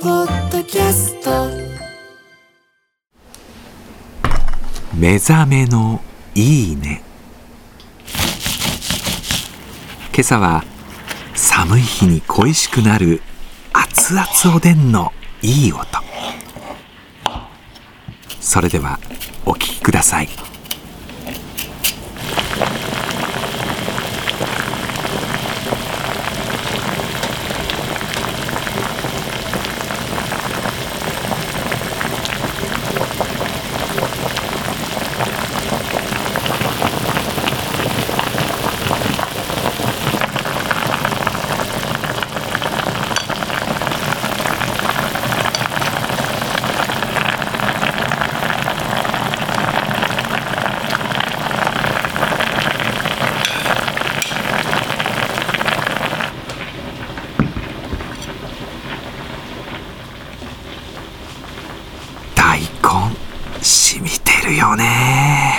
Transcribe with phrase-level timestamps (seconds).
[0.00, 1.30] ポッドキャスト。
[4.94, 6.00] 目覚めの
[6.34, 7.02] いいね。
[10.14, 10.64] 今朝は
[11.34, 13.20] 寒い日に恋しくなる
[13.74, 15.84] 熱々おでんのいい音。
[18.40, 18.98] それでは
[19.44, 20.28] お聴きください。
[64.50, 65.49] るよね。